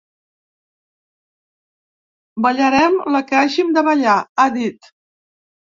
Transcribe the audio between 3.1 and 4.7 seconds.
la que hàgim de ballar…, ha